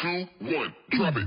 [0.00, 1.26] two, one, drop it.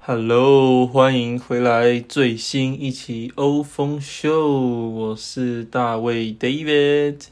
[0.00, 4.48] Hello，欢迎回来最新一期欧风秀，
[4.88, 7.26] 我是大卫 David。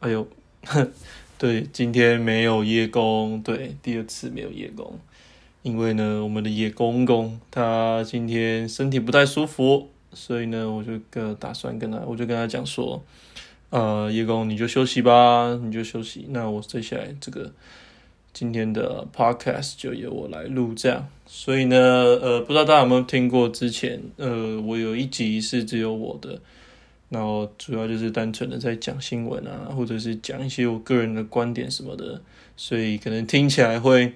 [0.00, 0.28] 哎呦，
[1.38, 5.00] 对，今天没有夜公，对，第二次没有夜公，
[5.62, 13.00] 因为呢，我们的叶公公他今天身体不太舒服，所以呢，我就跟打算跟他，我就跟他讲说，
[13.70, 17.52] 呃，叶公你就休息吧，你就休息，那我接下来这个。
[18.32, 26.38] 今天的 podcast 就由我来录，这样，所以呢，呃，不知道大家有没有听过之前，呃，我有一集是只有我的，
[27.08, 32.20] 然后主要就是单纯的在讲新闻啊，或者是讲一些我个人的观点什么的，
[32.58, 34.12] 所以可能听起来会，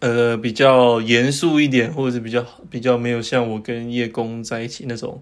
[0.00, 5.20] 呃，比较严肃一点，或者是比较比较没有像我跟叶公在一起那种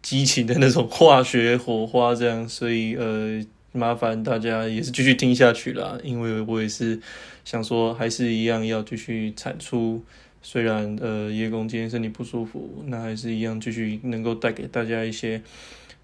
[0.00, 3.44] 激情的那种化学火花这样，所以呃。
[3.74, 7.00] 麻烦大家也是继续听下去啦，因为我也是
[7.42, 10.04] 想说，还是一样要继续产出。
[10.42, 15.40] 虽然呃叶公今天身体不舒服，那还是一样继续能够带给大家一些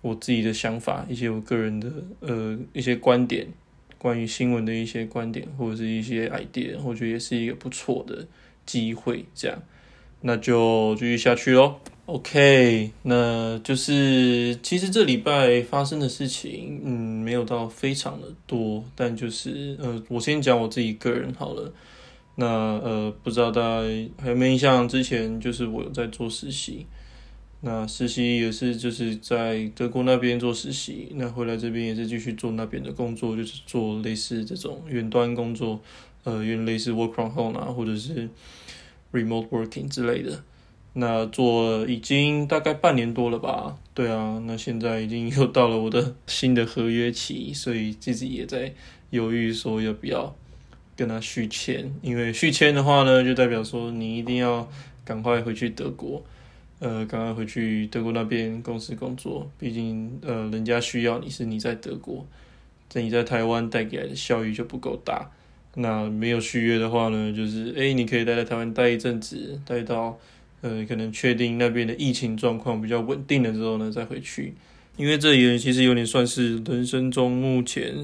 [0.01, 3.47] 我自己的想法，一些我个人的呃一些观点，
[3.99, 8.27] 关于新闻的一些观点或者是一些 idea，我觉得也是一个不错的
[8.65, 9.25] 机会。
[9.35, 9.61] 这样，
[10.23, 11.75] 那就继续下去喽。
[12.07, 21.71] OK，那就是其实这礼拜发生的事情，嗯，没有到非常的多，但就是呃，我先讲我自己个人好了。
[22.37, 23.83] 那呃，不知道大家
[24.23, 24.89] 还有没有印象？
[24.89, 26.87] 之前就是我有在做实习，
[27.61, 35.81] 那实习也是就是在德国那边做实习，那回来这边也是继续做那边的工作，就是做类似这种远端工作，
[36.23, 38.29] 呃，有类似 work from home 啊，或者是
[39.13, 40.45] remote working 之类的。
[40.95, 48.73] 那做已经大概半年多了吧，对啊，那现在已经又到了我的 新的合约期，所以自己也在
[49.11, 50.35] 犹豫说要不要
[50.97, 54.69] 跟他续签，因为续签的话呢，就代表说你一定要
[55.05, 56.23] 赶快回去德国，
[56.81, 62.27] 呃，赶快回去德国那边公司工作，毕竟呃，人家需要你是你在德国，
[62.89, 65.31] 在你在台湾带给来的效益就不够大，
[65.75, 70.19] 那没有续约的话呢，就是诶，你可以待在台湾待一阵子，待到。
[70.61, 74.55] 呃，可能确定那边的疫情状况比较稳定了之后呢，再回去。
[74.97, 77.95] 因为这也其实有点算是人生中目前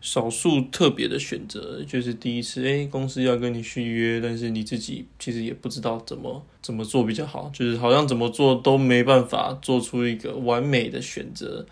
[0.00, 11.66] 少数特别的选择，就是第一次，诶，公司要跟你续约，但是你自己其实也不知道怎么怎么做比较好，就是好像怎么做都没办法做出一个完美的选择。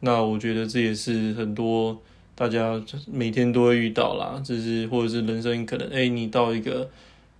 [0.00, 2.00] 那我觉得这也是很多
[2.34, 6.90] 大家每天都会遇到啦，就是或者是人生可能，诶，你到一个。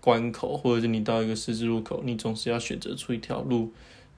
[0.05, 3.73] 关口，或者是你到一个十字路口，你总是要选择出一条路。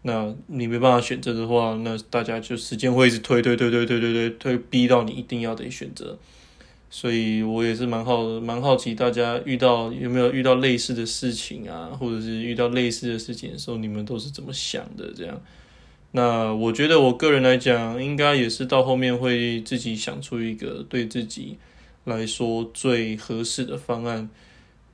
[0.06, 6.19] 那你没办法选择的话，那大家就时间会一直推推推推推推推，逼到你一定要得选择。
[6.91, 15.10] 所以我也是蛮好蛮好奇，大家遇到有没有遇到类似的事情啊，或者是遇到类似的事情的时候，你们都是怎么想的？
[15.16, 15.41] 这样。
[16.12, 21.56] 那我觉得我个人来讲，应该也是到后面会自己想出一个对自己
[22.04, 24.28] 来说最合适的方案。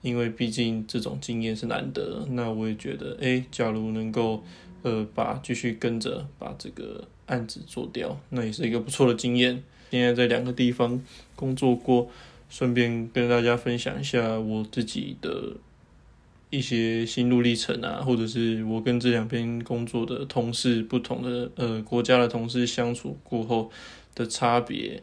[0.02, 4.42] 因为毕竟这种经验是难得，那我也觉得，哎，假如能够，
[4.82, 9.62] 呃，把继续跟着把这个案子做掉，那也是一个不错的经验。
[9.90, 11.02] 现在在两个地方
[11.36, 12.08] 工作过，
[12.48, 15.54] 顺便跟大家分享一下我自己的
[16.48, 23.70] 一些心路历程啊，或者是我跟这两边工作的同事不同的呃国家的同事相处过后
[24.14, 25.02] 的差别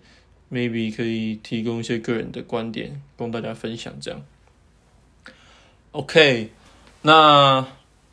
[0.52, 4.22] ，maybe 可以提供一些个人的观点供大家分享，这样。
[5.98, 6.52] OK，
[7.02, 7.66] 那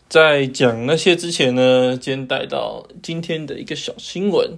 [0.09, 4.53] 在讲那些之前呢，先带到今天的一个小新闻，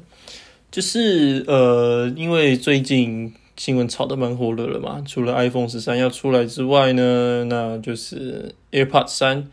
[0.70, 9.50] 就是呃，因为最近新闻炒得蛮火热了嘛，除了 iPhone 十三要出来之外呢，那就是 AirPods 三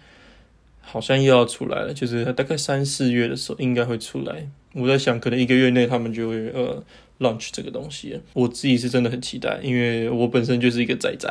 [0.81, 4.47] 好像又要出来了，就是大概三四月的时候应该会出来。
[4.73, 6.83] 我在想，可能一个月内他们就会呃
[7.17, 8.21] launch 这个东西。
[8.33, 11.27] 我自己是真的很期待，因为我本身就是一个仔仔。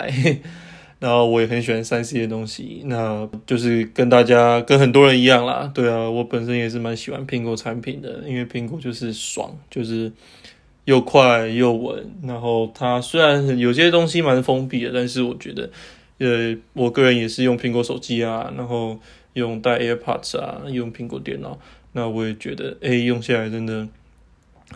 [1.03, 5.69] 然后我也很喜欢三 C 的东西，那就是跟大家跟很多人一样啦。
[5.75, 10.13] 对啊，我本身也是蛮喜欢苹果产品的，因为苹果就是爽，就是
[10.85, 12.09] 又快又稳。
[12.23, 15.69] 然后它虽然有些东西蛮封闭的，但是我觉得，
[16.19, 18.97] 呃，我个人也是用苹果手机啊，然后
[19.33, 21.59] 用带 AirPods 啊，用苹果电脑，
[21.95, 23.89] 那我也觉得，哎，用下来真的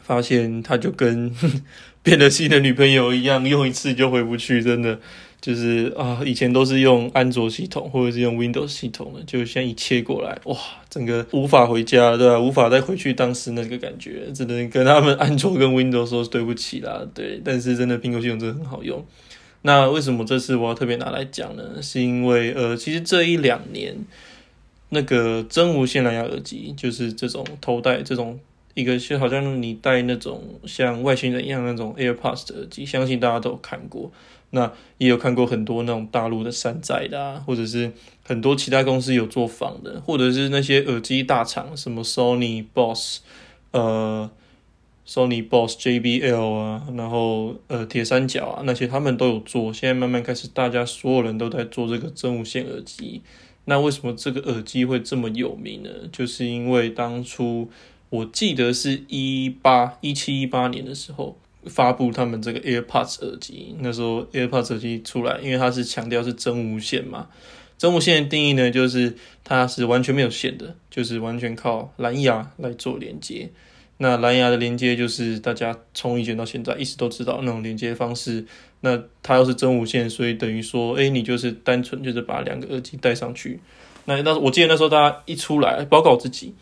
[0.03, 1.33] 发现它就跟
[2.03, 4.99] 变了心的女朋友一样，用一次就回不去，真的。
[5.41, 10.57] 就是啊，以前都是用安卓系统或者是用 Windows 系统的，就现在一切过来，哇，
[10.91, 12.39] 整个无法回家，对吧？
[12.41, 17.41] 无法再回去当时那个感觉，只能跟他们安卓跟 Windows 说对不起啦，对。
[17.45, 19.05] 但是真的苹果系统真的很好用。
[19.63, 21.81] 那为什么这次我要特别拿来讲呢？
[21.81, 23.97] 是因为呃，其实这一两年
[24.89, 28.39] 那个真无线蓝牙耳机，就是这种头戴这种。
[28.75, 34.13] 一个是好像你戴那种像外星人一样那种 AirPods 的耳机，相信大家都有看过。
[34.51, 43.21] 那也有看过很多那种大陆的山寨的啊，或者是很多其他公司有做仿的，或者是那些耳机大厂，什么 Sony、Boss、
[43.73, 44.31] 呃
[45.07, 49.73] Sony、Boss、JBL 啊，然后呃铁三角啊那些他们都有做。
[49.73, 53.23] 现在慢慢开始，大家所有人都在做这个真无线耳机。
[53.65, 55.91] 那为什么这个耳机会这么有名呢？
[56.13, 57.69] 就是因为当初。
[58.09, 61.37] 我记得是一八一七一八年的时候
[61.69, 67.29] 发布他们这个 AirPods 耳机，那时候 AirPods 耳机出来，因为它是强调是真无线嘛。
[67.79, 69.15] 真无线的定义呢，就是
[69.45, 73.51] 它是完全没有线的，就是完全靠蓝牙来做连接。
[73.99, 78.45] 那蓝牙的连接就是大家从以前到现在一直都知道那种连接方式。
[78.81, 83.59] 那它又是真无线，所以等于说，哎，你就是单纯就是把两个耳机戴上去。
[84.05, 86.55] 那那我记得那时候大家一出来，包括我自己。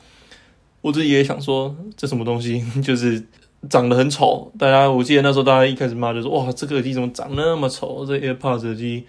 [0.81, 3.25] 我自己也想说，这什么东西， 就是
[3.69, 4.53] 长得很丑。
[4.59, 8.05] 大家，我记得那时候大家一开始骂就说：“哇，这个耳机怎么长那么丑？
[8.07, 9.05] 这 AirPods 耳机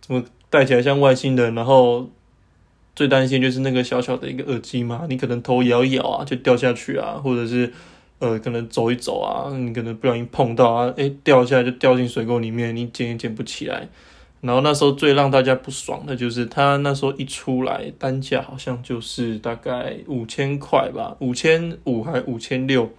[0.00, 2.08] 怎么戴起来像外星人？”然后
[2.94, 7.72] 最担心就是那个小小的一个耳机嘛，你可能头摇一摇啊，就掉下去啊，或者是
[8.20, 13.88] 呃，可能走一走啊，你可能不小心碰到啊，诶，掉下来就掉进水沟里面，你捡也捡不起来。
[14.42, 22.90] 然后那时候最让大家不爽的就是，它那时候一出来，单价好像就是大概五千块吧，五千五还五千六，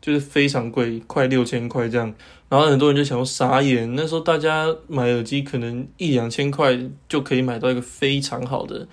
[0.00, 2.14] 就是非常贵，快六千块这样。
[2.48, 8.88] 然后很多人就想说傻眼，那时候大家买耳机可能一两千块就可以买到一个非常好的。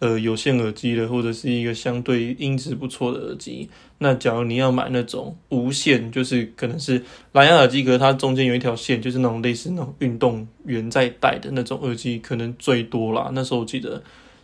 [0.00, 3.70] 呃，有线耳机的，或者是一个相对音质不错的耳机。
[3.98, 7.02] 那假如你要买那种无线，就是可能是
[7.32, 13.30] 蓝牙耳机，可是它中间有一条线，就是那种类似那种运动员在戴的那种耳机，可能最多啦。
[13.32, 14.02] 那时候我记得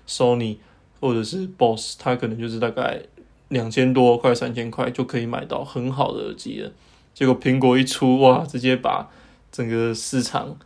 [0.08, 0.56] Sony
[0.98, 3.02] 或者是 Boss，它可能就是大概
[3.50, 6.72] 两千多，快三千块就可以买到很好的耳机了。
[7.12, 9.08] 结果苹果一出，哇，直接把
[9.52, 10.56] 整个市场。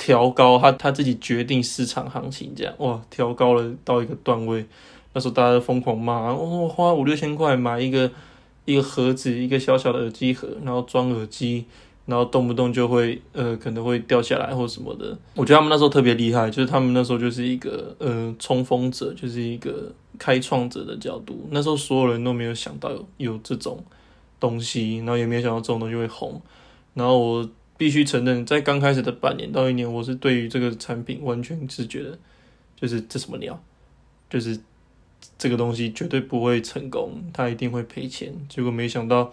[0.00, 4.64] 调高，他他自己决定市场行情，这样哇，调高了到一个段位。
[5.12, 8.08] 那时候大家都疯狂骂，哦花五六千块买一个
[8.64, 11.64] 一个盒子，一个小小的耳机盒，然后装耳机，
[12.08, 15.16] 然后动不动就会呃可能会掉下来或什么的。
[15.34, 21.46] 我觉得他们那时候特别厉害，就是他们那时候就是一个呃冲锋者，就是一个开创者的角度。
[21.52, 23.84] 那时候所有人都没有想到有有这种
[24.40, 26.42] 东西，然后也没有想到这种东西会红。
[26.94, 27.48] 然后我。
[27.78, 32.18] 必须承认，在刚开始的半年到一年，我是对于这个产品完全是觉得，
[32.74, 33.56] 就是这什么鸟，
[34.28, 34.58] 就是
[35.38, 38.34] 这个东西绝对不会成功，它一定会赔钱。
[38.48, 39.32] 结果没想到，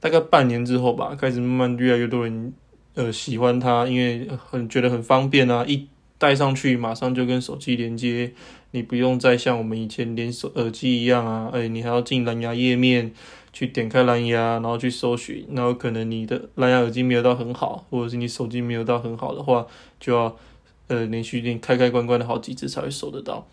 [0.00, 2.52] 大概半年之后吧，开始慢慢越来越多人
[2.94, 5.86] 呃喜欢它，因为很觉得很方便啊，一
[6.18, 8.32] 戴上去马上就跟手机连接，
[8.72, 13.12] 你不用再像我们以前连手耳机一样啊，哎，你还要进蓝牙页面。
[13.52, 19.66] 去点开蓝牙，然后去搜寻，然后可能你的蓝牙耳机没有到很好，或者是你手机没有到很好的话，
[19.98, 20.36] 就要
[20.86, 23.44] 呃连续点开开关关的好几次才会收得到。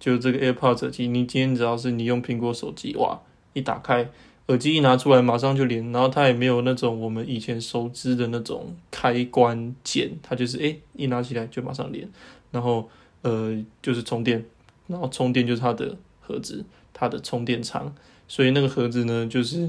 [0.00, 3.20] 就这个 AirPods 耳机，你今天只要是你用苹果手机，哇，
[3.52, 4.08] 一打开
[4.48, 12.08] 耳机一拿出来马上就连，然后它也没有那种我们以前熟知的那种开关键，它就是诶一拿起来就马上连，
[12.50, 12.88] 然后
[13.22, 14.44] 呃就是充电，
[14.88, 17.94] 然后充电就是它的盒子，它的充电仓。
[18.28, 19.68] 所以那个盒子呢，就是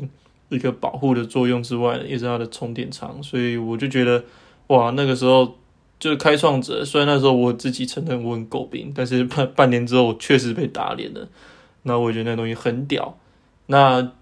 [0.49, 3.21] 一个保护的作用之外，也是它的充电仓。
[3.21, 4.23] 所以我就觉得，
[4.67, 5.55] 哇，那个时候
[5.99, 6.83] 就是开创者。
[6.85, 11.27] 虽然那时候我自己承认我很诟病，但是半半年之后，我确实被打脸了。
[11.83, 13.17] 那我觉得那东西很屌。
[13.67, 14.13] 那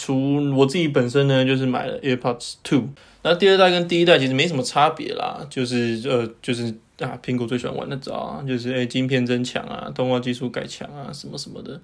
[0.00, 2.88] 除我自己本身呢，就是买了 AirPods Two。
[3.22, 11.78] 那第二代跟第一代其实没什么差别啦，就是呃，就是啊，苹果最喜欢玩的招啊，就是诶，晶片增强啊，通话技术改强啊，什么什么的。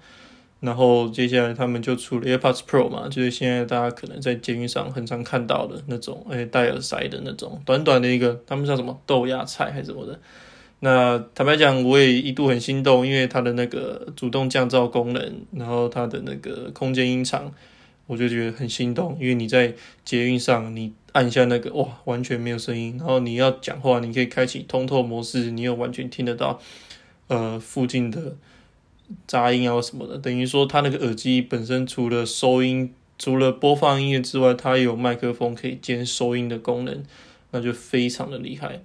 [0.61, 10.19] 然后接下来他们就出了 AirPods Pro 嘛，就是现在大家可能在捷运上很常看到的那种，哎，戴耳塞的那种，短短的一个，他们叫什么豆芽菜还是什么的。
[10.81, 17.51] 那坦白讲，我也一度很心动，因为它的那个主动降噪功能，然后它的那个空间音场，
[18.07, 19.17] 我就觉得很心动。
[19.21, 22.97] 因为你在捷运上，你按下那个，哇，完全没有声音。
[22.99, 26.61] 然后你要讲话，你可以开启通透模式，你又完全听得到，
[27.29, 28.37] 呃，附近的。
[29.25, 37.05] 杂音啊什么的，等于说它那个耳机本身除了收音，除了播放音乐之外，它有麦克风可以兼收音的功能，
[37.53, 38.83] 那就非常的厉害。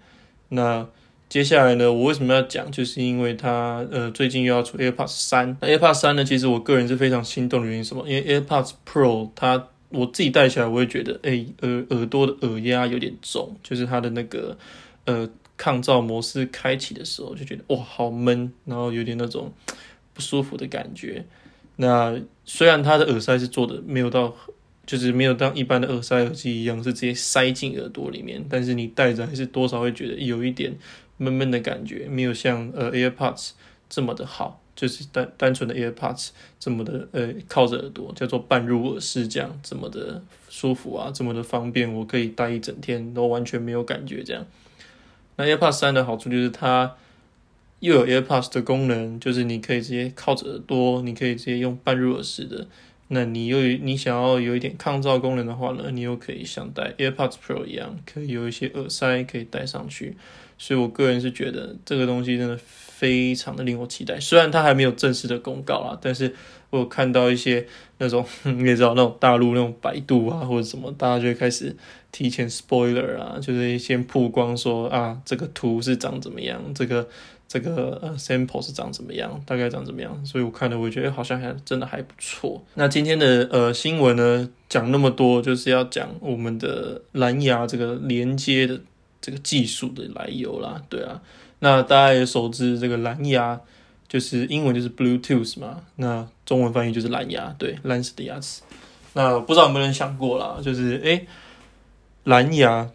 [0.49, 0.87] 那
[1.31, 2.69] 接下来呢，我为什么要讲？
[2.73, 5.55] 就是因为它呃最近又要出 AirPods 三。
[5.61, 8.05] 那 AirPods 三呢，其实我个人是非常心动的原因什么？
[8.05, 14.57] 因为 AirPods Pro 它我自己戴起来，我会觉得哎耳耳朵的耳压有点重，就是它的那个
[15.05, 19.53] 呃抗噪模式开启的时候，就觉得哇好闷，然后有点那种
[20.13, 21.23] 不舒服的感觉。
[21.77, 24.35] 那虽然它的耳塞是做的没有到。
[24.83, 30.75] 就是没有当一般的耳塞耳机一样是直接塞进耳朵里面，但是你戴着还是多少会觉得有一点
[31.21, 33.51] 闷闷的感觉，没有像呃 AirPods
[33.87, 44.47] 这么的好，就是单单纯的 AirPods 这么的呃靠着耳朵叫做半入耳式这样这么的舒服啊，这么的方便，我可以戴一整天都完全没有感觉这样。
[45.35, 46.95] 那 AirPods 三的好处就是它
[47.81, 52.67] 又有 AirPods 的功能，就是你可以直接靠着耳朵，你可以直接用半入耳式的。
[53.09, 60.15] 那你又你想要有一点抗噪功能的话呢，你又可以像戴 AirPods Pro 一样，可以有一些耳塞可以戴上去。
[60.61, 64.19] 所以我个人是觉得这个东西真的非常的令我期待。
[64.19, 66.31] 虽然它还没有正式的公告啊，但是
[66.69, 67.65] 我有看到一些
[67.97, 71.75] 那种 你也知道那种大陆那种百度啊或者什么，大家就会开始
[72.11, 77.07] 提前 spoiler 啊，就是先曝光说啊这个图是长怎么样，这个。
[77.53, 82.63] 这个呃 sample 是长怎么样，大概长怎么样，所以我看了，我觉得好像还真的还不错。
[82.75, 88.79] 那今天的呃新闻呢，讲那么多，就是要讲我们的蓝牙这个连接的
[89.21, 91.21] 这个技术的来由啦，对啊。
[91.59, 93.59] 那大家也熟知这个蓝牙，
[94.07, 98.63] 就是英文就是 Bluetooth 嘛，那中文翻译就是蓝牙，对，蓝色的牙齿。
[99.13, 101.27] 那不知道有没有人想过啦，就是诶，
[102.23, 102.89] 蓝牙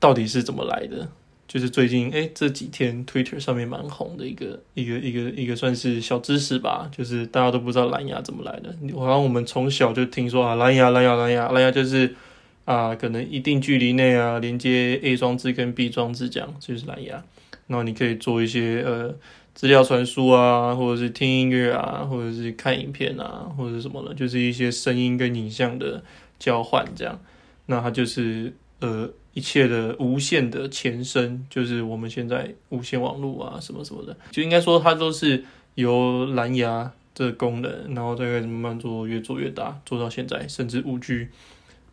[0.00, 1.08] 到底是怎么来的？
[1.46, 8.74] 就是最近哎这几天 Twitter 上面蛮红的一个一个一个一个算是小知识吧，就是大家都不知道蓝牙怎么来的。
[8.98, 12.16] 好像我们从小就听说啊蓝牙蓝牙蓝牙蓝牙就是
[12.64, 17.22] 啊可能一定距离内啊连接 A 装置跟 B 装置这样就是蓝牙。
[17.66, 19.14] 然后你可以做一些呃
[19.54, 26.02] 资料传输啊，或者是听音乐啊，或者是看影片啊，或者是什么的，就是一些声音跟影像的
[26.38, 27.20] 交换这样。
[27.66, 29.10] 那它就是呃。
[29.34, 35.42] 一切的无线的前身就是我们现在无线网络啊，什么什么的，就应该说它都是
[35.74, 41.28] 由蓝牙这功能，然后再开始慢慢做，越做越大，做到现在甚至五 G。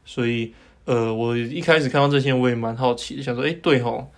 [0.09, 0.51] 所以，
[0.85, 4.09] 呃，我一开始看到这些，我也蛮好奇的，想说，哎，对吼，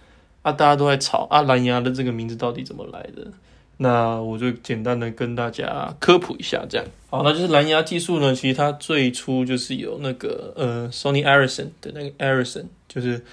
[0.42, 3.28] 啊，大家都在吵啊，蓝牙的这个名字到底怎么来的？
[3.76, 6.88] 那我就简单的跟大家科普一下，这样。
[7.10, 12.66] 好，那就是蓝牙技术呢，其实它最初就是有那个呃，Sony Ericsson 的那个 Ericsson。
[12.88, 13.24] 就是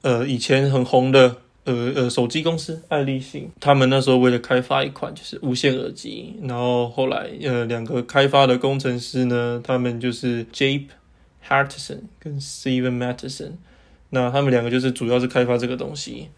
[0.00, 10.86] 呃以前很红的呃呃手机公司爱立信，他们那时候为了开发一款就是无线耳机，然后后来呃两个开发的工程师呢，他们就是 Jape
[11.48, 13.52] Hartson 跟 Steven Mattison，
[14.10, 16.28] 那他们两个就是主要是开发这个东西，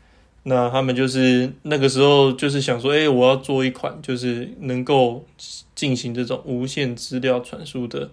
[0.44, 5.24] 那他们就是那个时候就是想说，哎，我要做一款就是能够
[5.74, 8.10] 进行这种无线资料传输的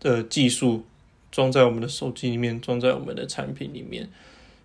[0.00, 0.84] 的技术。
[1.30, 4.08] 装在我们的手机里面，装在我们的产品里面，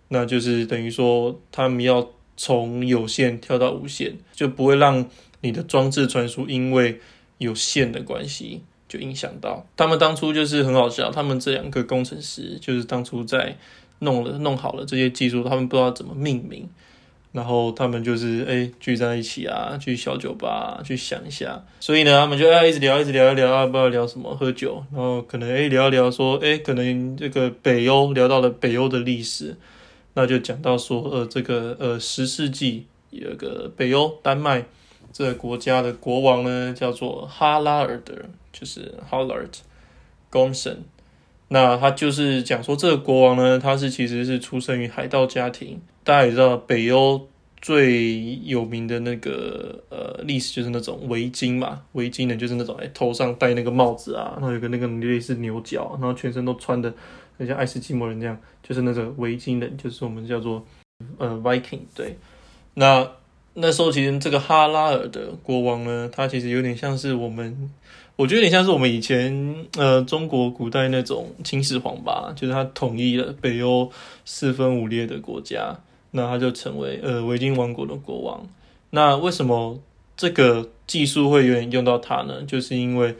[0.10, 5.10] 那就是等于说，他们要从有线跳到无线，就不会让
[5.42, 7.02] 你的装置传输因为
[7.40, 8.62] 有线的关系。
[8.90, 9.66] 就影响到。
[9.78, 13.56] 他们当初就是很好笑，他们这两个工程师就是当初在
[14.00, 16.68] 弄了弄好了这些技术，他们不知道怎么命名。
[17.32, 29.56] 然后他们就是哎聚在一起啊，去小酒吧去想一下，所以呢，他们就哎一直聊，一直聊一聊啊，不知道聊什么，喝酒，然后可能哎聊一聊说哎，可能这个北欧聊到了北欧的历史，
[30.16, 34.66] 那就讲到说呃这个呃十世纪有个北欧丹麦
[35.12, 38.14] 这个国家的国王呢叫做哈拉尔德，
[38.52, 39.60] 就是 h a l a r d
[40.30, 40.84] g o m s o n
[41.50, 45.82] 那他就是讲说，这个国王呢，他是其实是出生于海盗家庭。
[46.04, 47.28] 大家也知道，北欧
[47.60, 56.94] 最有名的那个呃历史就是那种围巾嘛，围巾呢就是那种哎头上戴那个帽子啊，然后有个那个类似牛角，然后全身都穿的
[57.38, 60.64] 很像爱斯基摩人这样，就是那个围巾人，就是我们叫做
[61.18, 61.82] 呃 Viking。
[61.96, 62.16] 对，
[62.76, 63.12] 那
[63.60, 67.70] 那时候其实这个哈拉尔的国王呢，他其实有点像是我们。
[68.16, 73.90] 我觉得有点像是我们以前呃中国古代那种秦始皇吧，就是他统一了北欧
[74.26, 75.74] 四分五裂的国家，
[76.12, 78.46] 那他就成为呃维京王国的国王。
[78.90, 79.80] 那为什么
[80.18, 82.44] 这个技术会有点用到他呢？
[82.44, 83.16] 就是因为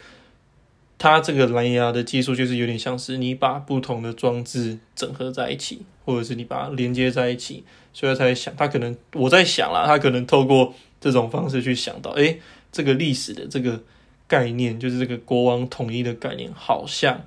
[1.00, 12.40] 它这个蓝牙的技术就是有点像是你把不同的装置整合在一起，或者是你把它连接在一起，所以才想他可能我在想啦，他可能透过这种方式去想到，诶，
[12.72, 13.82] 这个历史的这个。
[14.30, 17.20] 概念就是这个国王统一的概念，好像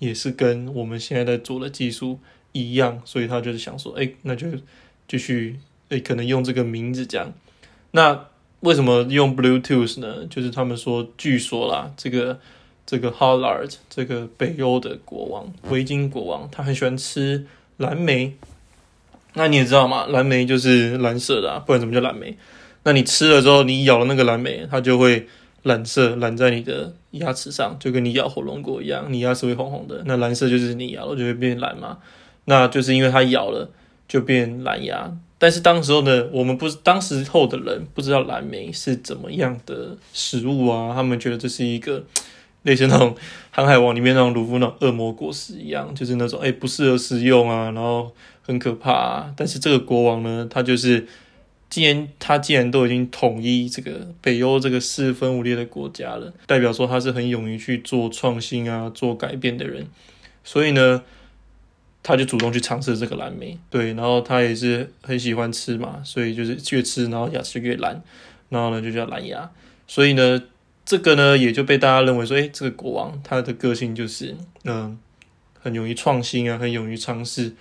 [0.00, 2.18] 也是跟我们现在在做的技术
[2.50, 4.48] 一样，所以他就是想说，哎，那就
[5.06, 5.60] 继续
[5.90, 7.32] 诶，可能用这个名字这样。
[7.92, 8.26] 那
[8.62, 10.26] 为什么用 Bluetooth 呢？
[10.26, 12.40] 就是他们说，据说啦，这个
[12.90, 18.34] 这个 Hollard 这个北欧的国王，维京国王，他很喜欢吃蓝莓。
[19.34, 22.36] 那你也知道嘛，蓝莓就是蓝色的，啊，不然怎么叫蓝莓？
[22.82, 25.28] 那你吃了之后，你咬了那个蓝莓，它就会
[25.62, 30.02] 染色，染在你的牙齿上，就跟你咬火龙果一样，你牙齿会红红的。
[30.06, 31.98] 那蓝色就是你咬了就会变蓝嘛。
[32.46, 33.70] 那就是因为它咬了
[34.08, 35.16] 就变蓝牙。
[35.38, 42.02] 但是当时候呢，我们不是当时候的人不知道蓝莓是怎么样的食物啊，他们觉得这是一个
[42.62, 43.14] 类似那种
[43.50, 48.12] 《航海王》里面那种卢夫那种恶魔果实一样，就是那种哎不适合食用啊，然后
[48.42, 48.92] 很可怕。
[48.92, 49.34] 啊。
[49.36, 51.06] 但是这个国王呢，他就是
[51.68, 59.86] 既然他既然都已经统一这个北欧这个四分五裂的国家了，代表说他是很勇于去做创新啊、做改变的人，
[60.44, 61.02] 所以呢。
[62.02, 68.02] 他就主动去尝试这个蓝莓，对，然后他也是很喜欢吃嘛，所以就是越吃，然后牙齿越蓝，
[68.48, 69.50] 然后呢就叫蓝牙。
[69.86, 70.42] 所以呢，
[70.90, 74.98] 这个呢也就被大家认为说，哎，这个国王他的个性就是，嗯，
[75.60, 77.52] 很勇于创新啊，很勇于尝试。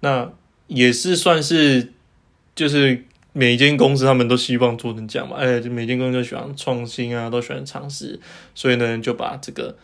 [0.00, 0.30] 那
[0.66, 1.94] 也是算是，
[2.54, 8.20] 就是每一间公司他们都希望做成这样嘛，哎，就每间公司都喜欢创新啊，都喜欢尝试，
[8.54, 9.74] 所以呢就把这个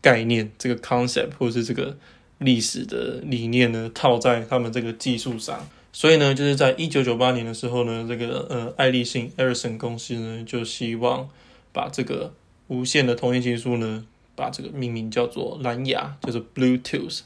[0.00, 1.96] 概念、这个 concept 或者是这个。
[2.42, 11.28] 历史的理念呢，套在他们这个技术上，所以呢，就是在一九九八年的时候呢，这个呃爱立信 Erisson 公司呢，就希望
[11.72, 12.32] 把这个
[12.68, 17.20] 无线的通信技术呢，把这个命名叫做蓝牙，就是 Bluetooth。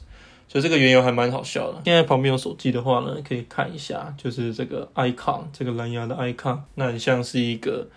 [0.47, 1.81] 所以这个缘由还蛮好笑的。
[1.83, 7.87] 现在旁边有手机的话呢，可以看一下，就是这个 icon，这个蓝牙的 icon，那很像是一个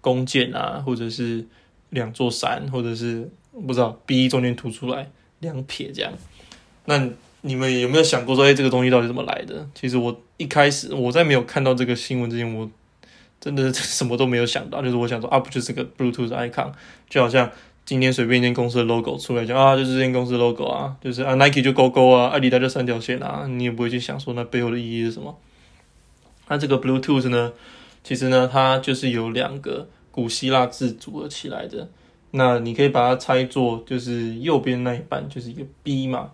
[0.00, 1.44] 弓箭啊，或者是
[1.90, 3.28] 两座山，或者是
[3.66, 5.10] 不知道 B 中间凸出来
[5.40, 6.12] 两撇这样。
[6.84, 7.08] 那
[7.40, 9.68] 你们有没有想过说，哎，这个东西到底怎么来的？
[9.74, 12.70] 其实我一开始我在没有看到这个新闻之前，我
[13.40, 14.82] 真的什么都没有想到。
[14.82, 16.72] 就是我想说，啊，不就是个 Bluetooth icon，
[17.08, 17.50] 就好像
[17.84, 25.38] 今天随便一间公司的 logo 出来讲啊，就是这间公司 logo 啊，就是啊 Nike 就勾勾啊，阿迪达就三条线啊，你也不会去想说那背后的意义是什么。
[26.48, 27.52] 那这个 Bluetooth 呢，
[28.02, 31.88] 其实呢，它就是由两个古希腊字组合起来的。
[32.32, 36.30] 那你可以把它拆作，就是右边那一半就是一个 B 嘛。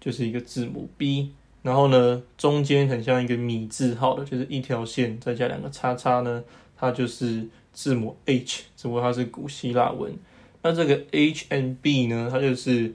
[0.00, 1.30] 就是一个字母 B，
[1.64, 6.44] 然后呢，中间很像一个米字号的，就是一条线再加两个叉叉呢，
[6.76, 10.14] 它就是字母 H，只不过它是古希腊文。
[10.60, 12.92] 那这个 H and B 呢，它就是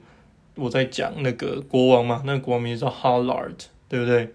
[0.54, 3.56] 我在讲那个国王嘛，那个国王名字叫 Hollard，
[3.88, 4.32] 对不对？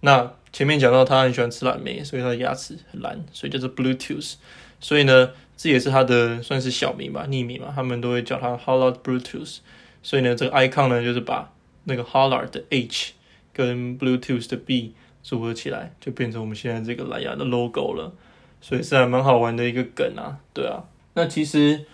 [0.00, 4.34] 那前面讲到他很喜欢吃蓝莓，所以他的牙齿很蓝，所以叫做 Bluetooth。
[4.80, 9.58] 所以呢，这也是他的算是小名吧，匿名嘛，他们都会叫他 Hollard Bluetooth。
[10.02, 11.52] 所以呢，这个 icon 呢，就是把
[11.84, 13.14] 那个 Hollard 的 H
[13.58, 14.94] 跟 Bluetooth 的 B
[15.24, 18.12] 组合起来，就变成我们现在这个蓝牙的 logo 了，
[18.60, 20.84] 所以是还蛮好玩的一个梗啊，对啊。
[21.14, 21.84] 那其实，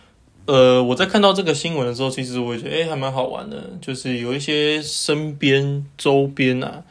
[0.44, 6.84] 呃，我在看到这个新闻的时候，其实我也觉得，哎，还蛮好玩的，就是有一些身边周边啊，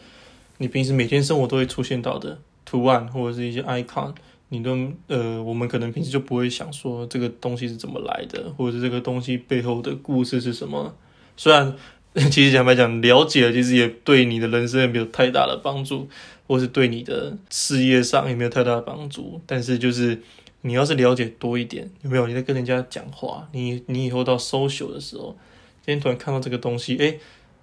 [0.57, 4.15] 你平时每天生活都会出现到的图案或者是一些 icon，
[4.49, 10.95] 你都呃，我们可能平时就不会想说这个东西是怎么来的，或者是这个东西背后的故事是什么，
[11.37, 11.75] 虽然。
[12.29, 16.07] 其实讲白讲，了解，其实也对你的人生也没有太大的帮助，
[16.47, 19.41] 或是对你的事业上也没有太大的帮助。
[19.47, 20.21] 但是就是
[20.61, 22.27] 你要是了解多一点，有没有？
[22.27, 25.35] 你在跟人家讲话，你你以后到收休的时候，
[25.83, 27.17] 今天突然看到这个东西，哎，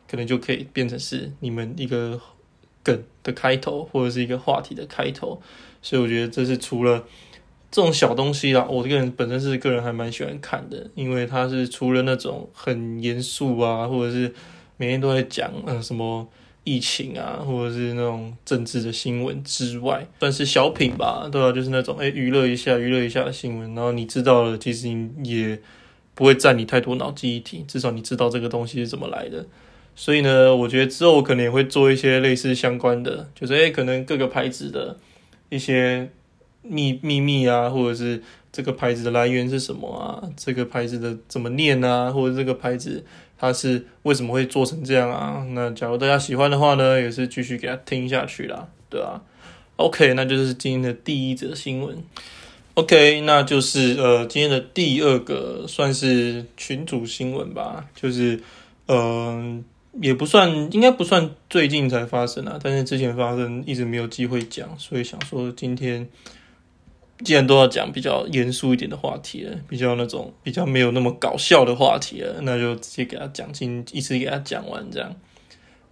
[0.09, 2.21] 可能就可以变成是你们一个
[2.83, 5.41] 梗的开头，或者是一个话题的开头。
[5.81, 7.05] 所以我觉得这是除了。
[7.71, 14.35] 这种小东西啦，我这个人本身是个人还蛮喜欢看的，因为它是除了那种很严肃啊，或者是
[14.77, 16.27] 每天都在讲嗯什么
[16.65, 21.53] 疫情啊，或者是那种政治的新闻之外，算是小品吧，对吧？
[21.53, 25.61] 就是那种哎娱乐一下、娱乐一下的新闻，然后你知道了，其实你也
[26.17, 29.47] 不会占你太多脑记忆体，至少你知道这个东西是怎么来的。
[29.95, 34.99] 所以呢，我觉得之后可能也会做一些类似相关的，就是哎可能各个牌子的
[35.51, 36.11] 一些。
[36.63, 40.23] 秘秘密啊，或者是这个牌子的来源是什么啊？
[40.37, 42.11] 这个牌子的怎么念啊？
[42.11, 43.05] 或者这个牌子
[43.39, 45.47] 它是为什么会做成这样啊？
[45.53, 49.23] 那假如大家喜欢的话呢，也是继续给他听下去啦，对啊
[49.77, 51.97] OK，那就是今天的第一则新闻。
[52.75, 58.39] OK，那就是呃今天的第二个算是群主新闻吧，就是
[58.87, 59.65] 嗯
[60.01, 66.07] 也不算，应该不算最近才发生啊，但是之前发生一直没有机会讲，所以想说今天。
[67.25, 75.15] 既然都要讲比较严肃一点的话题了，比较那种比较没有那么搞笑的话题了，那就直接给他讲清，一次给他讲完这样。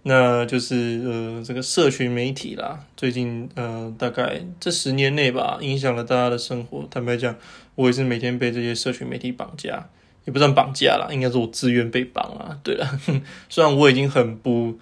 [0.03, 6.87] 那就是呃这个社群媒体啦，最近呃大概这十年内吧，影响了大家的生活。
[6.89, 7.35] 坦白讲，
[7.75, 9.89] 我也是每天被这些社群媒体绑架，
[10.25, 12.57] 也不算绑架啦，应该是我自愿被绑啊。
[12.63, 12.99] 对了，
[13.49, 14.79] 虽然我已经很不。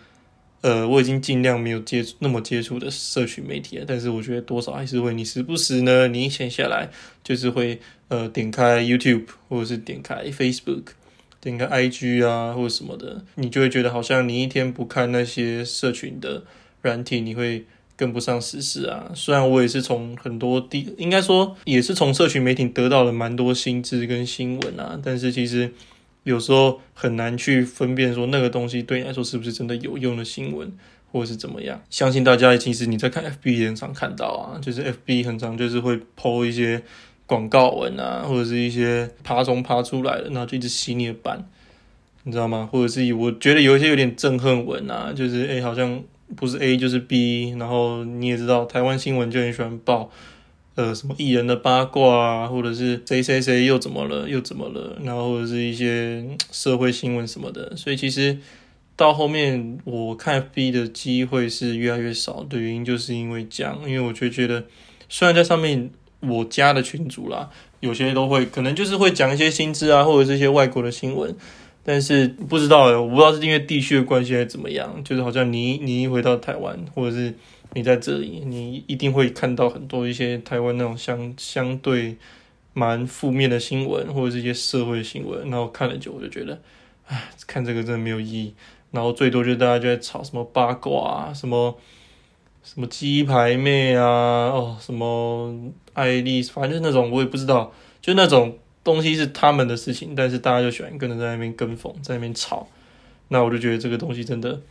[0.62, 6.89] 呃，我已经尽量没有接触那么接触的社群媒体了，但是我觉得多少还是会，你时不时呢，你一闲下来
[7.24, 10.84] 就是会呃点开 YouTube 或者是点开 Facebook，
[11.39, 16.43] 点开 IG 啊或者什么的，你就会觉得好像你一天不看那些社群的
[16.82, 17.65] 软体，你会
[17.96, 19.12] 跟不上时事啊。
[19.13, 25.72] 虽然我也是从很多地，应该说也是从社群媒体得到了蛮多新知跟新闻啊，但是其实。
[26.28, 30.70] 有时候很难去分辨说那个东西对你来说是不是真的有用的新闻，
[31.10, 31.82] 或者是怎么样。
[31.90, 36.84] 相信大家其实你在看 FB 很常看到啊，就是 FB 很常就是会抛一些
[37.26, 41.48] 广告文啊，或者是一些爬虫爬出来的，然后就一直洗你的版，
[42.24, 42.68] 你知道吗？
[42.70, 46.04] 或者是我觉得有一些有点憎恨文啊，就是诶好像
[46.36, 50.12] 不是 A 就是 B，然后你也知道台湾新闻就很喜欢报。
[50.78, 58.38] 呃，什么艺人的八卦啊，或者是谁谁谁又怎么了，又怎么了，然后或者是一些社会新闻什么的，所以其实
[58.96, 64.66] 到后面我看 B 的机会是越来越少的原因，就是因为这样，因为我就觉得，
[65.10, 71.36] 虽然在上面我加的群主啦，有些都会可能就是会讲一些薪资啊，或者是一些外国的新闻，
[71.84, 77.34] 但是不知道，我不知道是因为地区的关系还是怎么样，就是好像你你一回到台湾，或者是。
[77.73, 82.17] 你在这里，你一定会看到很多一些台湾那种相相对
[82.73, 85.49] 蛮负面的新闻，或者是一些社会新闻。
[85.49, 86.60] 然后看了久，我就觉得，
[87.08, 88.53] 唉，看这个真的没有意义。
[88.91, 91.77] 然后最多就是大家就在吵什么八卦啊，什么
[92.63, 94.03] 什么鸡排妹啊，
[94.49, 95.53] 哦，什么
[95.93, 102.67] 爱丽，反正就那种我也不知道，就那种东西是他们的事情，但是大家就喜欢跟着在那边跟风，在那边吵。
[103.27, 104.62] 那我就觉得这个东西真的，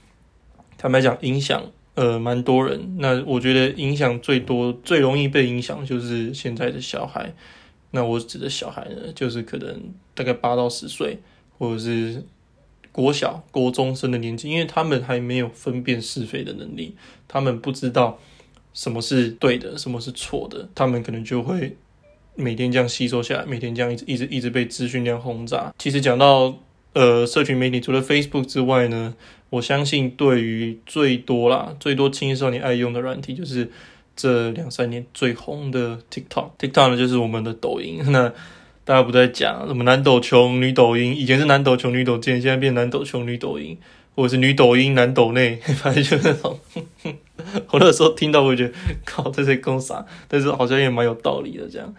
[0.79, 1.63] 坦白讲，影响。
[1.97, 2.97] 呃，蛮多人。
[2.99, 7.35] 那我觉得影响最多、最容易被影响就是现在的小孩。
[7.91, 9.83] 那我指的小孩呢，就是可能
[10.15, 11.19] 大概八到十岁，
[11.59, 12.23] 或者是
[12.93, 16.95] 国小、国中生的年纪，因为他们还没有分辨是非的能力，
[17.27, 18.19] 他们不知道
[18.75, 21.77] 什么是对的，什么是错的，他们可能就会
[22.35, 25.73] 每天这样吸收下来，每天这样一直一直一直被资讯量轰炸。
[25.79, 26.59] 其实讲到
[26.97, 29.15] 呃，社群媒体除了 Facebook 之外呢？
[29.51, 33.71] 我相信，对于最多啦，最多青少年爱用的软体，就是
[34.17, 36.53] 这两三年最红的 TikTok。
[36.59, 38.01] TikTok 呢，就是我们的抖音。
[38.11, 38.33] 那
[38.87, 43.77] 大家不在讲什么男抖穷女抖音，以前是男抖穷女抖贱，现在变男抖穷女抖音，
[44.15, 46.59] 或者是女抖音男抖内， 反正就那种。
[47.73, 48.73] 我那时候听到，我觉得
[49.05, 51.69] 靠，这些公傻，但是好像也蛮有道理的。
[51.69, 51.95] 这样，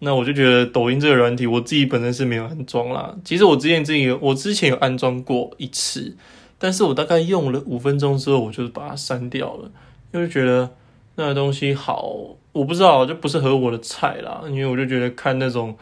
[0.00, 3.14] 那我就觉得抖音这个软体，我自己本身是没有安装啦。
[3.24, 6.16] 其实我之前自己，我之前有安装过一次。
[6.62, 9.70] 但是我大概用了五分钟之后，我就把它删掉了，
[10.12, 10.68] 因为觉得
[11.14, 12.12] 那个东西好，
[12.52, 14.42] 我不知道，就不是合我的菜啦。
[14.46, 15.74] 因为我就觉得看那种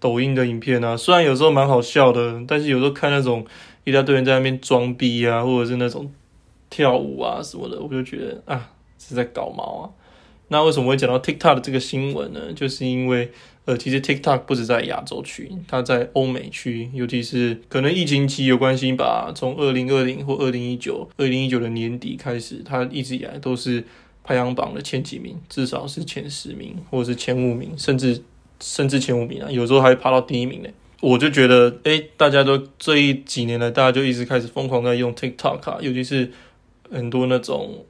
[0.00, 3.46] 抖音的影片啊，虽然有时候蛮好笑的，但是有时候看那种
[3.84, 6.10] 一大堆人在那边装逼啊，或者是那种
[6.68, 9.84] 跳舞啊什么的，我就觉得啊是在搞毛啊。
[10.54, 12.52] 那为什么会讲到 TikTok 的这个新闻呢？
[12.54, 13.32] 就是因为。
[13.66, 19.32] 呃，其实 TikTok 不止在亚洲区，它在欧美区，尤其是可能疫情期有关系吧。
[19.34, 23.82] 从二零二零或二零一九、二零一九的年底开始，它一直以来都是
[24.22, 28.22] 排行榜的前几名，至少是前十名或者是前五名，甚至
[28.60, 30.68] 甚至前五名啊，有时候还爬到第一名呢。
[31.00, 36.30] 我就觉得，哎，大家都这一几年来，大家就一直开始疯狂在用 TikTok 啊，尤其是
[36.90, 37.86] 很多那种，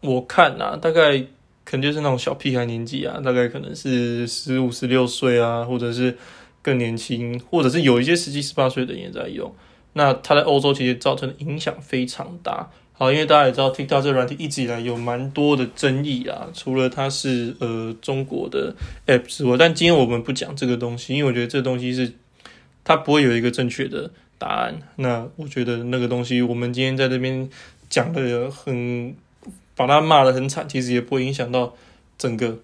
[0.00, 1.26] 我看啊，大概。
[1.68, 6.16] 可能就是那种小屁孩年纪啊，大概可能是十五、十六岁啊，或者是
[6.62, 9.54] 更年轻，或者是有一些十七、十八岁的也在用。
[9.92, 12.70] 那它在欧洲其实造成的影响非常大。
[12.94, 16.48] 好，因为大家也知道，TikTok 这个软体一直以来有蛮多的争议啊。
[16.54, 18.74] 除了它是呃中国的
[19.06, 22.10] App 之外，但今天我们不讲这个东西，因为我觉得这东西是
[22.82, 24.80] 它不会有一个正确的答案。
[24.96, 27.46] 那我觉得那个东西，我们今天在这边
[27.90, 29.14] 讲的很。
[29.78, 31.72] 把他骂得很惨，其实也不会影响到
[32.18, 32.58] 整个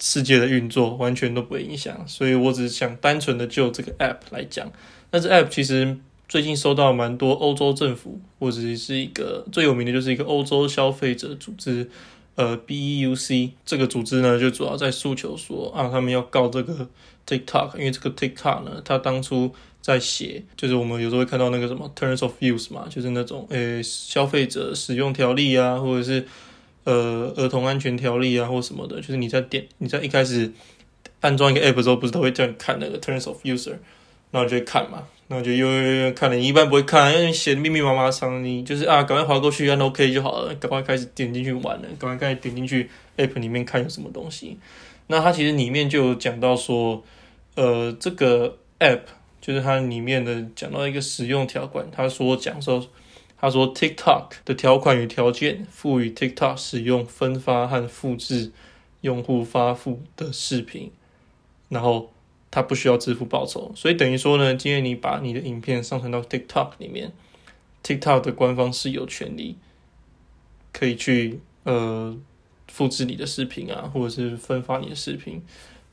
[0.00, 1.96] 世界的运作，完全都不会影响。
[2.06, 4.70] 所以我只是想单纯的就这个 app 来讲，
[5.10, 5.96] 但是 app 其实
[6.28, 11.88] 最近收到蛮多欧洲政府或者是一个最有名的就是一个欧洲消费者组织，
[12.36, 16.88] 呃，BEUC 这个组织呢，就主要在诉求说啊，他们要告这个
[17.26, 19.54] TikTok，因为这个 TikTok 呢，它当初。
[19.84, 26.26] 在写，就是我们有时候会看到那个什么 terms of use 嘛，就是那种诶消费者使用条例啊，或者是
[26.84, 28.96] 呃儿童安全条例啊，或什么的。
[28.96, 30.50] 就是你在点你在一开始
[31.20, 33.76] 安装一个 app 的时候，不是都会叫你看那个 terms of user，
[34.30, 35.06] 然后就会看嘛。
[35.28, 44.58] 那就又又看了，你一般不会看，因为你写的密密麻麻长，你就是啊，赶快划过去按 OK 就好了，赶快开始点进去玩了，赶快开始点进去 App 里面看有什么东西。
[45.06, 47.02] 那它其实里面就有讲到说，
[47.54, 49.00] 呃，这个 App
[49.40, 52.86] 就是它里面的讲到一个使用条款，他说讲说，
[53.38, 58.52] 他说 TikTok 的条款与条件赋予 TikTok 使用分发和复制
[59.02, 60.90] 用户发布的视频，
[61.68, 62.13] 然后
[62.54, 67.10] 它不需要支付报酬，所以等于说呢，今天你把你的影片上传到 TikTok 里面
[67.82, 69.56] ，TikTok 的官方是有权利
[70.72, 72.16] 可以去呃
[72.68, 75.42] 复制你的视频啊，或者是分发你的视频，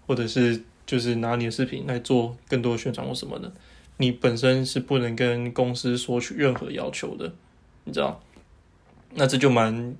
[0.05, 3.51] 或者是就是拿你的视频来做更多宣传或什么的，
[3.97, 7.33] 你本身是不能跟公司索取任何要求的，
[7.85, 8.21] 你知道？
[9.15, 9.95] 那这就蛮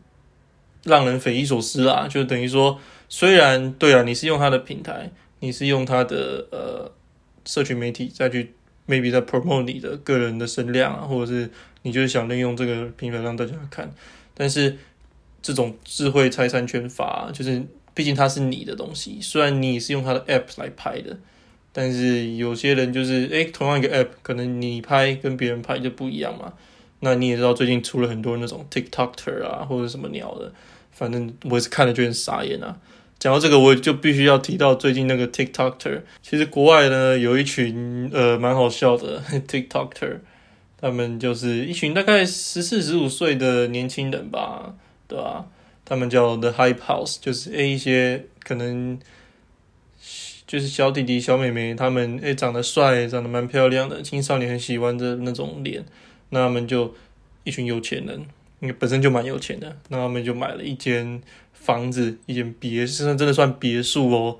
[0.83, 5.09] 让人匪夷所思啦，就等于说，虽然对啊，你是用他的平台。
[5.41, 6.89] 你是用他的呃
[7.45, 8.53] 社群媒体再去
[8.87, 11.49] maybe 在 promote 你的个人的声量啊，或者是
[11.81, 13.93] 你就是想利用这个平台让大家看，
[14.33, 14.77] 但是
[15.41, 21.17] 这种智慧财产权法就是毕竟它是你的东西，虽然你是用它的 app 来拍的，
[21.73, 26.53] 但是有些人就是诶，同样一个 app 可能你拍跟别人拍就不一样嘛。
[26.99, 30.53] 那你也知道最近出了很多那种 TikToker 啊或者什么鸟的，
[30.91, 32.77] 反正我也是看了就很傻眼啊。
[33.21, 36.01] 讲到这个，我就必须要提到最近那个 TikToker。
[36.23, 40.21] 其实国外呢有一群呃蛮好笑的 TikToker，
[40.79, 44.73] 他们就是一群大概十四十五岁的年轻人吧，
[45.07, 45.45] 对吧？
[45.85, 48.97] 他们叫 The Hype House，就是诶一些可能
[50.47, 55.85] 就是小弟弟小妹妹，他们诶长得帅，长得蛮漂亮的，青少年很喜欢的那种脸，
[56.29, 56.95] 那他们就
[57.43, 58.25] 一群有钱人，
[58.61, 61.21] 因为本身就蛮有钱的，那他们就买了一间。
[61.61, 64.39] 房子一间别墅，真的算别墅哦。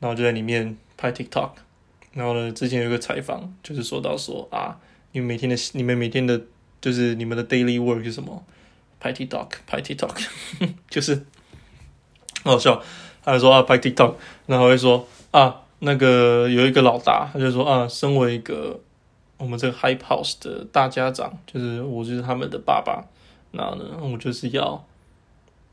[0.00, 1.50] 然后就在里面拍 TikTok。
[2.12, 4.78] 然后呢，之前有个采访，就是说到说啊，
[5.12, 6.40] 你们每天的你们每天的，
[6.80, 8.42] 就是你们的 daily work 是什么？
[8.98, 10.26] 拍 TikTok，拍 TikTok，
[10.88, 11.14] 就是
[12.42, 12.82] 很好笑。
[13.22, 14.14] 他就说啊，拍 TikTok，
[14.46, 18.80] 然后会说啊，那个有一个老大，他就说啊，身为一个
[19.36, 23.04] 我们这个 Hype House 的大家长，就是我就是他们的爸爸，
[23.52, 24.84] 然后呢，我就是要。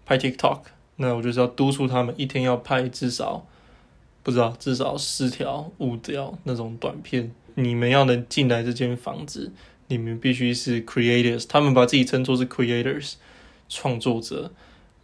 [0.05, 0.59] 拍 TikTok，
[0.97, 3.47] 那我就是要督促他们一天要拍至少
[4.21, 7.31] 不知道至少四条五条那种短片。
[7.55, 9.51] 你们要能进来这间房子，
[9.87, 13.13] 你们必须是 creators，他们把自己称作是 creators
[13.69, 14.51] 创作者，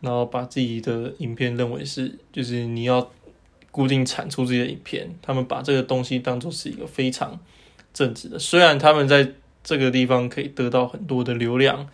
[0.01, 3.09] 然后把自己的影片认为是就是你要
[3.71, 7.39] 固定产出这些影片，他们把这个东西当做是一个非常
[7.93, 8.37] 正直的。
[8.37, 9.31] 虽然他们在
[9.63, 11.87] 这个地方可以得到很多的流量。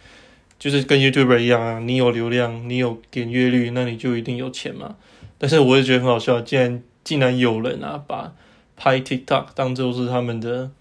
[0.58, 4.96] 就是跟 YouTuber 一样啊，你有流量，你有点阅率，那你就一定有钱嘛。
[5.38, 8.34] 但是我也觉得很好笑，竟然竟然有人啊，把
[8.76, 10.72] 拍 TikTok 当做是他们的，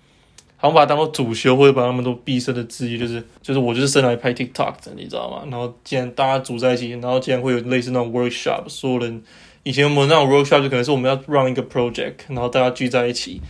[0.56, 5.42] 好像把它当做主修，或者把他们都毕生的职业，就是就是我就是生来拍 TikTok 的，你知道吗？
[5.50, 9.22] 然后既然大家组在一起，然后竟然会有类似那种 workshop，所有人
[9.64, 13.40] 以前我们那种 workshop 就可能是我们要 run 一个 project，然后大家聚在一起。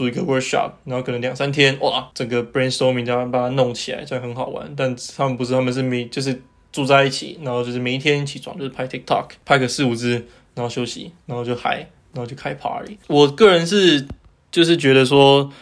[0.00, 4.72] 做一个 workshop，然后可能两三天，哇，整个 brainstorming 这样把它弄起来，这样很好玩。
[4.74, 6.40] 但他们不是，他们是每就是
[6.72, 10.12] 住在一起，然后就是每一天起床就是拍 TikTok，拍个四五支，
[10.54, 12.96] 然后休息，然后就嗨，然后就开 party。
[13.08, 14.08] 我个人是
[14.50, 15.52] 就是觉得说，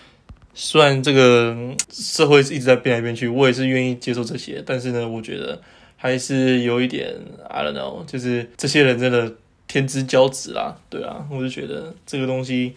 [0.54, 5.60] 虽然这个社会是一直在变来变去，我也是愿意接受这些，但是呢，我觉得
[5.96, 7.12] 还是有一点
[7.50, 9.34] I don't know，就是这些人真的
[9.66, 12.76] 天之骄子啦，对啊，我就觉得这个东西。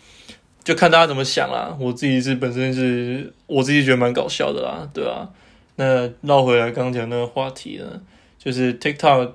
[0.63, 1.75] 就看大家怎么想啦。
[1.79, 5.29] 我自己是本身是我自己觉得蛮搞笑的啦，对啊？
[5.77, 8.01] 那绕回来刚讲那个话题呢，
[8.37, 9.31] 就是 TikTok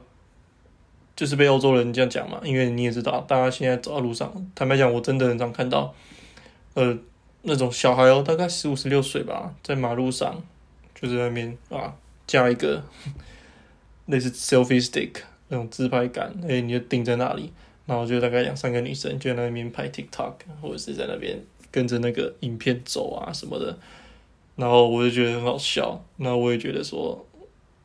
[1.16, 5.94] 就是被欧洲人这样讲嘛，因为你也知道，大家现在走在路上，坦白讲，我真的很常看到，
[6.74, 6.96] 呃，
[7.42, 10.42] 那种小孩哦，大概十五十六岁吧，在马路上
[10.94, 11.94] 就是那边啊，
[12.26, 12.84] 加一个
[14.06, 17.52] 类似 selfie stick 那种自拍杆，哎，你就定在那里。
[17.86, 23.78] 然后就大概两三个女生就在那边拍 TikTok，或者是在那边跟着那个影片走啊什么的，
[24.56, 26.04] 然后我就觉得很好笑。
[26.16, 27.24] 那我也觉得说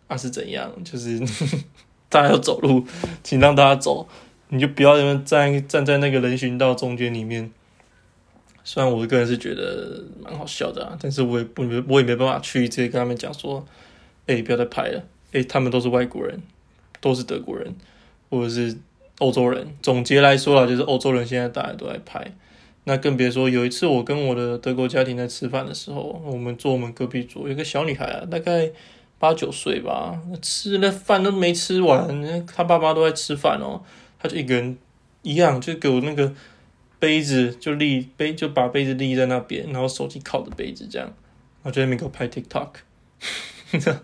[0.07, 1.19] 啊是怎样，就是
[2.09, 2.83] 大家要走路，
[3.23, 4.09] 请让大家走，
[4.49, 7.51] 你就不要站站在那个人行道中间里面。
[8.63, 13.63] 虽然我个人是觉得蛮好笑的，但是我也不我也没办法去直接跟他们讲说，
[14.25, 16.41] 哎不要再拍了，哎他们都是外国人，
[16.99, 17.75] 都是德国人，
[18.31, 18.75] 或者是。
[19.21, 22.33] 欧洲人总结来说啊，就是欧洲人现在大家都在拍，
[22.85, 28.71] 那更别说有一次我跟我的德国家庭在吃饭的时候，我们坐我们隔壁桌有个小女孩啊，大概
[29.19, 33.83] 八九岁吧，吃了饭都没吃完，她爸妈都在吃饭哦，
[34.19, 34.75] 她就一个人
[35.21, 36.33] 一样，就给我那个
[36.97, 42.69] 杯子就立杯就把杯子立在那边，然后手机靠着杯子这样，然后就在那边给我拍 TikTok，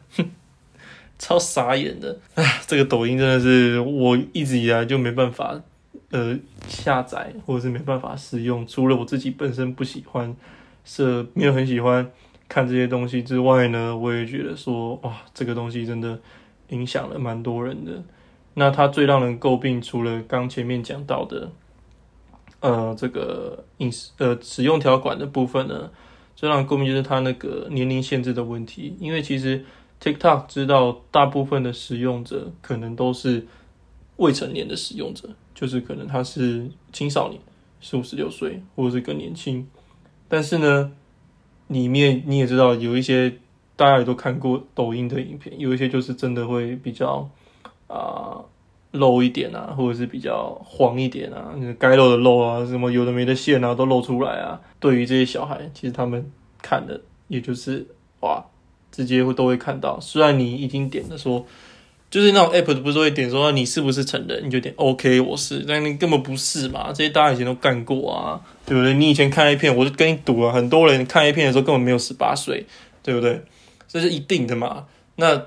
[1.20, 2.18] 超傻眼的。
[2.36, 5.62] 唉，这个抖音真的是我一直以来就没办法
[6.12, 10.36] 呃下载或者是没办法使用，除了我自己本身不喜欢，
[10.86, 12.10] 是没有很喜欢
[12.48, 16.20] 看这些东西之外呢，我也觉得说哇，这个东西真的
[16.70, 18.04] 影响了蛮多人的。
[18.54, 21.52] 那它最让人诟病，除了刚前面讲到的，
[22.60, 25.92] 呃，这个饮食呃使用条款的部分呢，
[26.36, 28.96] 最让人诟病就是它那个年龄限制的问题。
[29.00, 29.64] 因为其实
[30.02, 33.46] TikTok 知道大部分的使用者可能都是
[34.18, 37.42] 未成年的使用者，就是可能他是青少年，
[37.80, 39.68] 十五十六岁或者是更年轻。
[40.28, 40.92] 但是呢，
[41.68, 43.38] 里面你也知道有一些
[43.76, 47.30] 大家也都看过抖音的影片，有一些就是真的会比较。
[47.88, 48.44] 啊，
[48.92, 54.60] 露一点啊，或者是比较黄一点啊，该露的露啊，什么有的没的线啊，都露出来啊。
[54.78, 56.30] 对于这些小孩，其实他们
[56.62, 57.88] 看的也就是
[58.20, 58.44] 哇，
[58.98, 60.00] 直接会都会看到。
[60.02, 61.46] 虽然你已经点了说，
[62.10, 66.92] 就是那种 app 不是会点说你是不是成人，你就点 OK，我是，但你根本不是嘛。
[66.92, 68.96] 这些大家以前都干过啊，对不对？
[68.96, 72.66] 你以前看 A 片，我就跟你赌了，很多人看 A 片的时候根本没有十八岁，
[73.04, 73.42] 对不对？
[73.88, 74.88] 这是一定的嘛。
[75.18, 75.46] 那。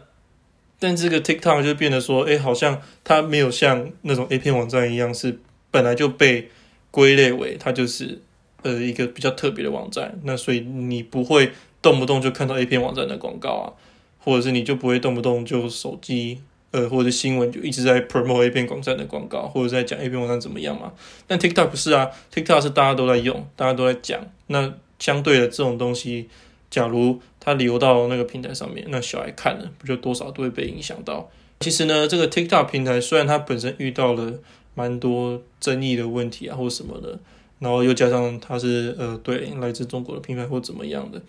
[0.82, 5.38] 但这个 TikTok 就变得说，哎，好像它没有像那种 A 片网站一样，是
[5.70, 6.48] 本来就被
[6.90, 8.22] 归类为它就是
[8.62, 10.18] 呃一个比较特别的网站。
[10.24, 13.72] 那所以你不会动不动就看到 A 片网站的广告啊，
[14.18, 16.40] 或者是你就不会动不动就手机
[16.70, 20.92] 呃或者新闻就一直在 promote A 片网站的广告，或者在讲 A 片网站怎么样嘛？
[21.26, 24.20] 但 TikTok 不是啊，TikTok 是大家都在用，大家都在讲。
[24.46, 26.28] 那相对的这种东西。
[26.70, 31.28] 假如它流到那个平台上面，那小孩看了，不就多少都会被影响到？
[31.58, 34.34] 其实呢，这个 TikTok 平台虽然它本身遇到了
[34.76, 37.18] 蛮多争议的问题啊，或者什么的，
[37.58, 41.20] 然后又加上它是呃对来自中国的品牌或怎么样的，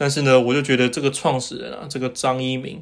[0.00, 2.80] 但是呢，我就觉得这个创始人啊，这个张一鸣，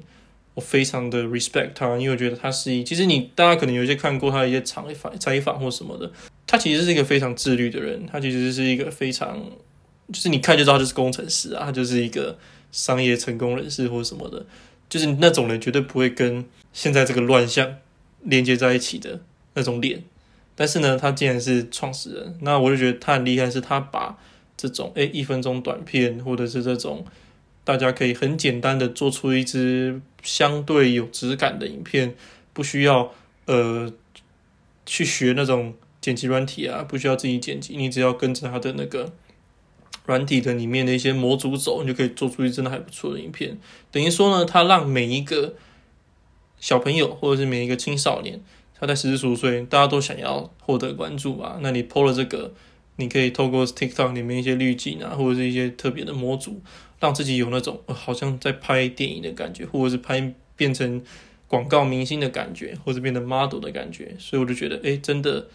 [0.53, 6.13] 我非常的 respect 他，因为我觉得他是一，其实你大家可能有些看过他一些采访采访或什么的，
[6.47, 9.43] 他其实是一个非常自律的人，他其实是一个非常。
[10.13, 12.39] 就是你看就知道，就是工程师啊，就是一个
[12.71, 14.47] 商业成功人士或什么的，
[14.89, 17.75] 就是那种人绝对不会跟现在这个乱象
[18.23, 19.19] 连接在一起的
[19.55, 20.05] 那种脸。
[20.55, 24.17] 但是呢，他竟然是创始人，那我就觉得他很厉害，是他把
[24.57, 27.05] 这种诶一分钟短片，或者是这种
[27.65, 32.15] 大家可以很简单的做出一支相对有质感的影片，
[32.53, 33.13] 不需要
[33.47, 33.93] 呃
[34.85, 39.13] 去学那种剪辑软体啊，不需要自己剪辑，你只要跟着他的那个。
[40.05, 43.59] 软体的里面的一些模组走，你就可以做出一真的还不错的影片。
[43.91, 45.55] 等于说呢，它让每一个
[46.61, 48.41] 小朋友或者是每一个青少年，
[48.79, 51.59] 他在十四五岁，大家都想要获得关注吧。
[51.61, 52.55] 那你 PO 了这个，
[52.97, 56.61] 你可以透过 TikTok 里面一些滤镜啊，或者是一些特别的模组，
[57.01, 61.03] 让自己有那种好像在拍电影的感觉，或者是拍变成
[61.47, 64.15] 广告明星的感觉，或者变成 model 的感觉。
[64.19, 65.49] 所以我就觉得，哎，真的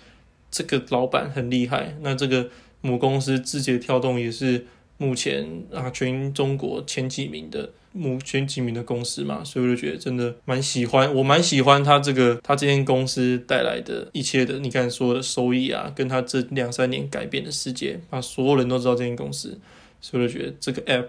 [0.49, 1.95] 这个老板很厉害。
[2.01, 2.49] 那这个。
[2.83, 4.65] 母公司字节跳动也是
[4.97, 19.59] 目前啊全中国前几名的目前几名的公司嘛，所以我就觉得真的蛮喜欢，我蛮喜欢他这个他这间公司带来的一切的，你看说的收益啊，跟他这两三年改变的世界，把所有人都知道这间公司，
[19.99, 21.07] 所以我就觉得这个 app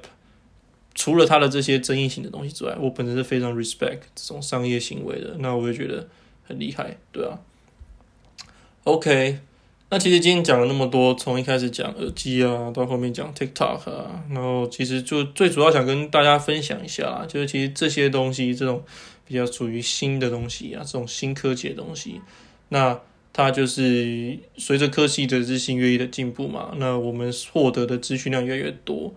[0.95, 6.09] 除了它的这些争议性的东西之外，我本身是非常 respect 这种商业行为的，那我就觉得
[6.47, 7.38] 很厉害，对啊
[8.85, 9.38] ，OK。
[9.92, 18.83] 那其实今天讲了那么多，从一开始讲耳机啊，到后面讲 TikTok 啊，然后其实就最主要想跟大家分享一下，就是其实这些东西，这种
[19.26, 22.22] 比较属于新的东西啊，这种新科技的东西，
[22.70, 22.98] 那
[23.35, 29.12] 它就是随着科技的日新月异的进步嘛，那我们获得的资讯量越来越多，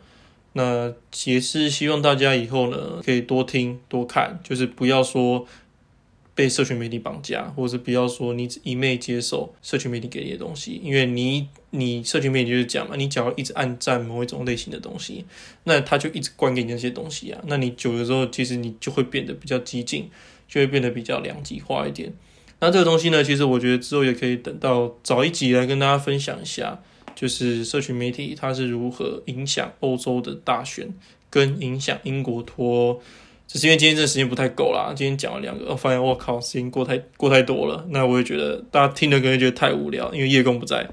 [0.52, 5.48] 那也是希望大家以后呢可以多听多看，就是不要说。
[6.36, 15.26] 被社群媒体绑架，或者是不要说你一昧接受社群媒体给你的东西，因为你你社群媒体就是讲嘛，你只要一直按赞某一种类型的东西，
[15.64, 20.10] 那他就一直灌给你那些东西啊，那你久了之后，其实你就会变得比较激进，
[20.46, 22.12] 就会变得比较两极化一点。
[22.60, 26.82] 那这个东西呢，其实我觉得之后也可以等到早一集来跟大家分享一下，
[27.16, 30.94] 就是社群媒体它是如何影响欧洲的大选，
[31.30, 33.02] 跟影响英国脱。
[33.48, 37.86] 只是因为今天这时间不太够啦，今天讲了两个，我发现我靠，时间过太过太多了。
[37.90, 40.88] 那我也觉得大家听的可能觉得太无聊，因为叶公不在，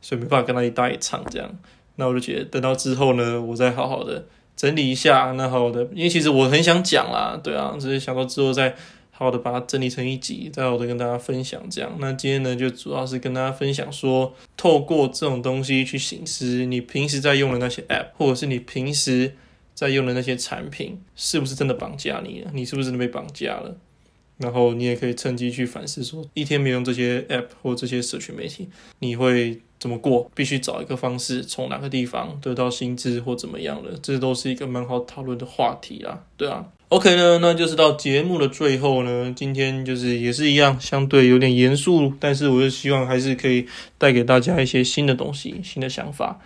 [0.00, 1.50] 所以没办法跟他一搭一唱这样。
[1.96, 4.26] 那我就觉得等到之后呢，我再好好的
[4.56, 8.74] 整理一下，那好的，因为其实我很想讲啦，对啊，只是想到之后再。
[9.10, 11.60] 好好的把它整理成一集，再好好的跟大家分享。
[11.68, 19.34] 这样，那今天呢，就主要是跟大家分享说，透过这种东西去醒思你平时在用的那些 App，或者是你平时
[19.78, 22.50] 在用的那些产品，是不是真的绑架你了？
[22.52, 23.76] 你是不是真的被绑架了？
[24.38, 28.68] 然后你也可以趁机去反思，说一天没用这些 App 或这些社群媒体，
[28.98, 30.28] 你会怎么过？
[30.34, 36.66] 必须找一个方式，从哪个地方得到薪资或怎么样的，这都是一个蛮好讨论的话题啦，对啊。
[36.88, 46.40] OK 呢，那就是到节目的最后呢，今天就是也是一样，相对有点严肃，但是我就希望还是可以带给大家一些新的东西、新的想法。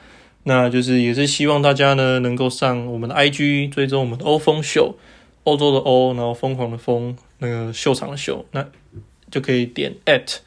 [0.44, 4.96] 那就是也是希望大家呢能够上我们的 IG 追踪我们的欧风秀，
[5.44, 8.66] 欧洲的欧，然后疯狂的疯，那个秀场的秀，那
[9.30, 10.38] 就可以点 at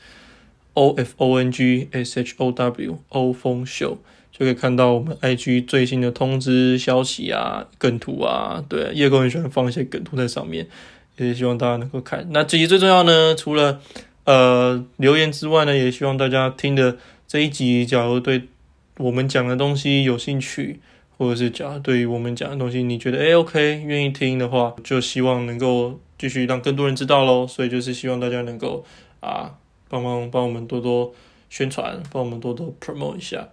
[0.73, 3.97] o f o n g s h o w 欧风秀。
[4.37, 10.67] 就可以看到我们 IG 最新的通知消息啊、梗图啊，对，叶哥很喜欢放一些梗图在上面，
[11.15, 12.27] 也希望大家能够看。
[12.31, 13.79] 那这集最重要呢，除了
[14.25, 18.49] 呃留言之外呢，也希望大家听的这一集，假如对
[18.97, 20.79] 我们讲的东西有兴趣，
[21.17, 27.45] 或者是讲对于我们讲的东西你觉得诶 OK 愿意听的话，就希望能够继续让更多人知道喽。
[27.45, 28.85] 所以就是希望大家能够
[29.19, 29.55] 啊
[29.89, 31.13] 帮忙帮我们多多
[31.49, 33.49] 宣传，帮我们多多 promote 一下。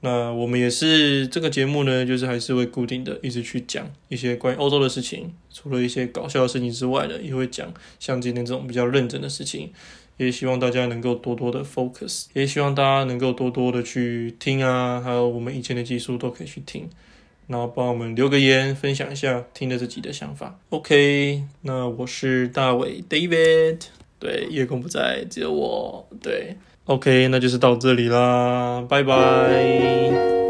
[0.00, 9.72] 那我们也是这个节目呢，就是还是会固定的一直去讲一些关于欧洲的事情，除了一些搞笑的事情之外呢，也会讲像今天这种比较认真的事情。
[10.16, 16.88] 也希望大家能够多多的 focus，也希望大家能够多多的去听啊，还有我们以前的技术都可以去听，
[17.46, 20.58] 然后帮我们留个言，分享一下听的自己的想法。
[20.70, 23.80] OK，那我是大伟 David，
[24.18, 26.56] 对，叶公不在，只有我，对。
[26.86, 30.45] OK，那就是到这里啦，拜拜。